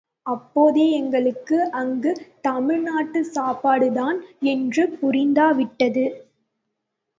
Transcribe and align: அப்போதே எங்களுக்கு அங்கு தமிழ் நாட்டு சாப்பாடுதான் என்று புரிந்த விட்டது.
அப்போதே 0.25 0.91
எங்களுக்கு 0.91 1.57
அங்கு 1.71 2.11
தமிழ் 2.41 2.81
நாட்டு 2.81 3.25
சாப்பாடுதான் 3.35 4.19
என்று 4.47 4.89
புரிந்த 4.99 5.51
விட்டது. 5.51 6.05